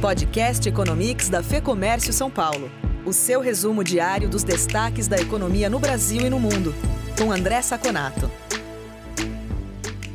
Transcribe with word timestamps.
Podcast 0.00 0.68
Economics 0.68 1.28
da 1.28 1.42
Fê 1.42 1.60
Comércio 1.60 2.12
São 2.12 2.30
Paulo. 2.30 2.70
O 3.04 3.12
seu 3.12 3.40
resumo 3.40 3.82
diário 3.82 4.28
dos 4.28 4.44
destaques 4.44 5.08
da 5.08 5.18
economia 5.18 5.68
no 5.68 5.80
Brasil 5.80 6.24
e 6.24 6.30
no 6.30 6.38
mundo. 6.38 6.72
Com 7.18 7.32
André 7.32 7.60
Saconato. 7.62 8.30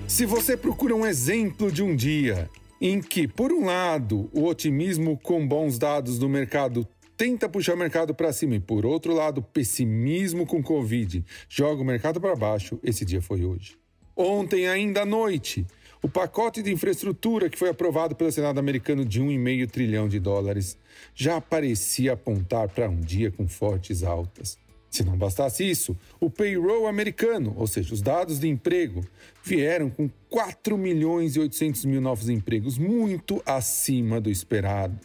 Se 0.08 0.26
você 0.26 0.56
procura 0.56 0.96
um 0.96 1.06
exemplo 1.06 1.70
de 1.70 1.84
um 1.84 1.94
dia 1.98 2.50
em 2.80 3.02
que, 3.02 3.28
por 3.28 3.52
um 3.52 3.66
lado, 3.66 4.30
o 4.32 4.46
otimismo 4.46 5.20
com 5.22 5.46
bons 5.46 5.78
dados 5.78 6.18
do 6.18 6.30
mercado 6.30 6.88
tenta 7.18 7.50
puxar 7.50 7.74
o 7.74 7.78
mercado 7.78 8.16
para 8.16 8.32
cima 8.32 8.56
e, 8.56 8.62
por 8.62 8.86
outro 8.86 9.14
lado, 9.14 9.40
o 9.40 9.44
pessimismo 9.44 10.46
com 10.46 10.64
Covid 10.64 11.26
joga 11.50 11.82
o 11.82 11.86
mercado 11.86 12.22
para 12.22 12.38
baixo, 12.38 12.80
esse 12.82 13.04
dia 13.04 13.22
foi 13.22 13.44
hoje. 13.44 13.76
Ontem, 14.16 14.66
ainda 14.66 15.02
à 15.02 15.06
noite, 15.06 15.68
o 16.04 16.10
pacote 16.10 16.62
de 16.62 16.70
infraestrutura 16.70 17.50
que 17.50 17.58
foi 17.58 17.70
aprovado 17.70 18.14
pelo 18.14 18.30
Senado 18.30 18.60
americano 18.60 19.06
de 19.06 19.22
1,5 19.22 19.72
trilhão 19.72 20.10
de 20.10 20.20
dólares 20.20 20.78
já 21.16 21.40
parecia 21.40 22.12
apontar 22.12 22.68
para 22.68 22.90
um 22.90 23.00
dia 23.00 23.32
com 23.32 23.48
fortes 23.48 24.04
altas. 24.04 24.60
Se 24.90 25.02
não 25.02 25.18
bastasse 25.18 25.68
isso, 25.68 25.98
o 26.20 26.30
payroll 26.30 26.88
americano, 26.88 27.56
ou 27.58 27.66
seja, 27.66 27.94
os 27.94 28.02
dados 28.02 28.38
de 28.38 28.50
emprego, 28.50 29.02
vieram 29.42 29.90
com 29.90 30.10
4 30.30 30.78
milhões 30.78 31.38
e 31.38 31.40
800 31.40 31.86
mil 31.86 32.02
novos 32.02 32.28
empregos, 32.28 32.78
muito 32.78 33.42
acima 33.46 34.20
do 34.20 34.30
esperado. 34.30 35.00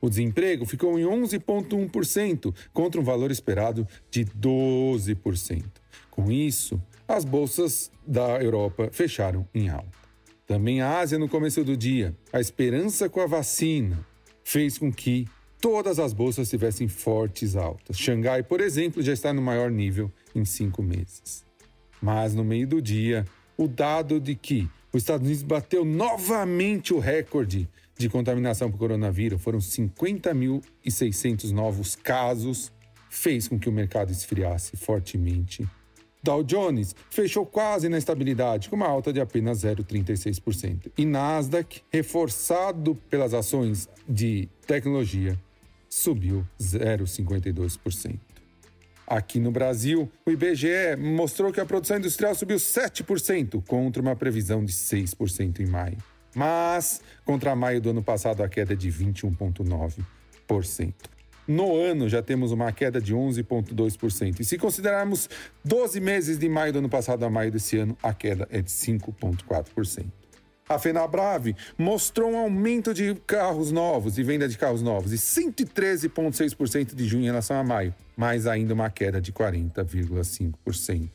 O 0.00 0.08
desemprego 0.08 0.64
ficou 0.64 0.98
em 0.98 1.04
11,1% 1.04 2.54
contra 2.72 2.98
um 2.98 3.04
valor 3.04 3.30
esperado 3.30 3.86
de 4.10 4.24
12%. 4.24 5.64
Com 6.10 6.32
isso, 6.32 6.80
as 7.06 7.26
bolsas 7.26 7.92
da 8.06 8.42
Europa 8.42 8.88
fecharam 8.90 9.46
em 9.54 9.68
alta. 9.68 10.09
Também 10.50 10.80
a 10.80 10.98
Ásia 10.98 11.16
no 11.16 11.28
começo 11.28 11.62
do 11.62 11.76
dia, 11.76 12.12
a 12.32 12.40
esperança 12.40 13.08
com 13.08 13.20
a 13.20 13.26
vacina 13.26 14.04
fez 14.42 14.76
com 14.78 14.92
que 14.92 15.28
todas 15.60 16.00
as 16.00 16.12
bolsas 16.12 16.50
tivessem 16.50 16.88
fortes 16.88 17.54
altas. 17.54 17.96
Xangai, 17.96 18.42
por 18.42 18.60
exemplo, 18.60 19.00
já 19.00 19.12
está 19.12 19.32
no 19.32 19.40
maior 19.40 19.70
nível 19.70 20.10
em 20.34 20.44
cinco 20.44 20.82
meses. 20.82 21.44
Mas 22.02 22.34
no 22.34 22.42
meio 22.42 22.66
do 22.66 22.82
dia, 22.82 23.24
o 23.56 23.68
dado 23.68 24.18
de 24.18 24.34
que 24.34 24.68
os 24.92 25.02
Estados 25.02 25.24
Unidos 25.24 25.44
bateu 25.44 25.84
novamente 25.84 26.92
o 26.92 26.98
recorde 26.98 27.68
de 27.96 28.08
contaminação 28.08 28.72
por 28.72 28.78
coronavírus, 28.78 29.40
foram 29.40 29.60
50.600 29.60 31.52
novos 31.52 31.94
casos, 31.94 32.72
fez 33.08 33.46
com 33.46 33.56
que 33.56 33.68
o 33.68 33.72
mercado 33.72 34.10
esfriasse 34.10 34.76
fortemente 34.76 35.64
Dow 36.22 36.42
Jones 36.42 36.94
fechou 37.08 37.46
quase 37.46 37.88
na 37.88 37.96
estabilidade, 37.96 38.68
com 38.68 38.76
uma 38.76 38.86
alta 38.86 39.12
de 39.12 39.20
apenas 39.20 39.62
0,36%. 39.62 40.90
E 40.96 41.06
Nasdaq, 41.06 41.82
reforçado 41.90 42.94
pelas 43.08 43.32
ações 43.32 43.88
de 44.08 44.48
tecnologia, 44.66 45.38
subiu 45.88 46.46
0,52%. 46.60 48.18
Aqui 49.06 49.40
no 49.40 49.50
Brasil, 49.50 50.10
o 50.24 50.30
IBGE 50.30 50.96
mostrou 50.96 51.52
que 51.52 51.60
a 51.60 51.66
produção 51.66 51.98
industrial 51.98 52.34
subiu 52.34 52.58
7%, 52.58 53.64
contra 53.66 54.00
uma 54.00 54.14
previsão 54.14 54.64
de 54.64 54.72
6% 54.72 55.58
em 55.58 55.66
maio. 55.66 55.96
Mas, 56.32 57.00
contra 57.24 57.56
maio 57.56 57.80
do 57.80 57.90
ano 57.90 58.04
passado, 58.04 58.40
a 58.42 58.48
queda 58.48 58.74
é 58.74 58.76
de 58.76 58.88
21,9%. 58.88 60.94
No 61.50 61.76
ano 61.76 62.08
já 62.08 62.22
temos 62.22 62.52
uma 62.52 62.70
queda 62.70 63.00
de 63.00 63.12
11,2%. 63.12 64.38
E 64.38 64.44
se 64.44 64.56
considerarmos 64.56 65.28
12 65.64 66.00
meses 66.00 66.38
de 66.38 66.48
maio 66.48 66.72
do 66.72 66.78
ano 66.78 66.88
passado 66.88 67.24
a 67.24 67.28
maio 67.28 67.50
desse 67.50 67.76
ano, 67.76 67.98
a 68.00 68.14
queda 68.14 68.46
é 68.52 68.62
de 68.62 68.70
5,4%. 68.70 70.06
A 70.68 70.78
Fenabrave 70.78 71.56
mostrou 71.76 72.30
um 72.30 72.38
aumento 72.38 72.94
de 72.94 73.16
carros 73.26 73.72
novos 73.72 74.16
e 74.16 74.22
venda 74.22 74.48
de 74.48 74.56
carros 74.56 74.80
novos 74.80 75.10
de 75.10 75.18
113,6% 75.18 76.94
de 76.94 77.04
junho 77.04 77.24
em 77.24 77.26
relação 77.26 77.56
a 77.56 77.64
maio, 77.64 77.92
mas 78.16 78.46
ainda 78.46 78.72
uma 78.72 78.88
queda 78.88 79.20
de 79.20 79.32
40,5% 79.32 81.10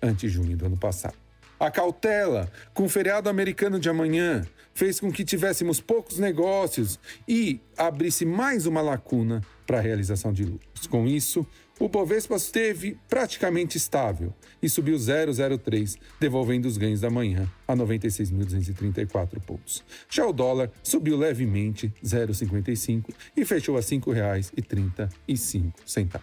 ante 0.00 0.28
junho 0.28 0.56
do 0.56 0.66
ano 0.66 0.76
passado. 0.76 1.16
A 1.60 1.70
cautela 1.70 2.50
com 2.72 2.84
o 2.84 2.88
feriado 2.88 3.28
americano 3.28 3.78
de 3.78 3.90
amanhã 3.90 4.46
fez 4.72 4.98
com 4.98 5.12
que 5.12 5.22
tivéssemos 5.22 5.78
poucos 5.78 6.18
negócios 6.18 6.98
e 7.28 7.60
abrisse 7.76 8.24
mais 8.24 8.64
uma 8.64 8.80
lacuna 8.80 9.42
para 9.66 9.76
a 9.76 9.82
realização 9.82 10.32
de 10.32 10.42
lucros. 10.42 10.86
Com 10.86 11.06
isso, 11.06 11.46
o 11.78 11.86
Bovespa 11.86 12.36
esteve 12.36 12.96
praticamente 13.10 13.76
estável 13.76 14.32
e 14.62 14.70
subiu 14.70 14.96
0,03, 14.96 15.98
devolvendo 16.18 16.66
os 16.66 16.78
ganhos 16.78 17.02
da 17.02 17.10
manhã 17.10 17.46
a 17.68 17.76
96.234 17.76 19.38
pontos. 19.42 19.84
Já 20.08 20.26
o 20.26 20.32
dólar 20.32 20.70
subiu 20.82 21.18
levemente 21.18 21.92
0,55 22.02 23.10
e 23.36 23.44
fechou 23.44 23.76
a 23.76 23.80
R$ 23.80 23.86
5,35. 23.86 26.20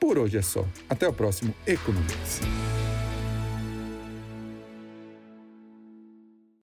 Por 0.00 0.18
hoje 0.18 0.38
é 0.38 0.42
só. 0.42 0.66
Até 0.90 1.06
o 1.06 1.12
próximo 1.12 1.54
Economics. 1.64 2.40